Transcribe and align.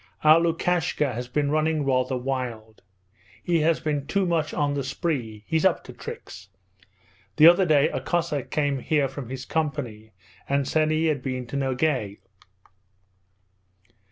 Our 0.23 0.39
Lukashka 0.39 1.13
has 1.13 1.27
been 1.27 1.51
running 1.51 1.85
rather 1.85 2.17
wild. 2.17 2.81
He 3.43 3.59
has 3.59 3.79
been 3.79 4.07
too 4.07 4.25
much 4.25 4.51
on 4.51 4.73
the 4.73 4.83
spree! 4.83 5.43
He's 5.45 5.63
up 5.63 5.83
to 5.83 5.93
tricks! 5.93 6.49
The 7.35 7.45
other 7.45 7.67
day 7.67 7.87
a 7.89 8.01
Cossack 8.01 8.49
came 8.49 8.79
here 8.79 9.07
from 9.07 9.29
his 9.29 9.45
company 9.45 10.11
and 10.49 10.67
said 10.67 10.89
he 10.89 11.05
had 11.05 11.21
been 11.21 11.45
to 11.45 11.55
Nogay.' 11.55 12.17